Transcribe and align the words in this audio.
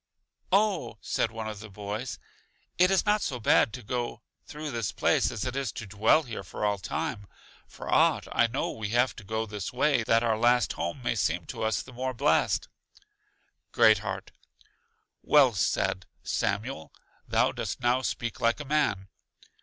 Oh, 0.51 0.97
said 0.99 1.29
one 1.29 1.47
of 1.47 1.59
the 1.59 1.69
boys, 1.69 2.17
it 2.79 2.89
is 2.89 3.05
not 3.05 3.21
so 3.21 3.39
bad 3.39 3.71
to 3.73 3.83
go 3.83 4.23
through 4.47 4.71
this 4.71 4.91
place 4.91 5.29
as 5.29 5.45
it 5.45 5.55
is 5.55 5.71
to 5.73 5.85
dwell 5.85 6.23
here 6.23 6.43
for 6.43 6.65
all 6.65 6.79
time; 6.79 7.27
for 7.67 7.87
aught 7.87 8.27
I 8.31 8.47
know 8.47 8.71
we 8.71 8.89
have 8.97 9.15
to 9.17 9.23
go 9.23 9.45
this 9.45 9.71
way 9.71 10.01
that 10.05 10.23
our 10.23 10.39
last 10.39 10.73
home 10.73 11.03
may 11.03 11.13
seem 11.13 11.45
to 11.45 11.61
us 11.61 11.83
the 11.83 11.93
more 11.93 12.15
blest. 12.15 12.67
Great 13.71 13.99
heart: 13.99 14.31
Well 15.21 15.53
said, 15.53 16.07
Samuel; 16.23 16.91
thou 17.27 17.51
dost 17.51 17.79
now 17.81 18.01
speak 18.01 18.41
like 18.41 18.59
a 18.59 18.65
man. 18.65 19.07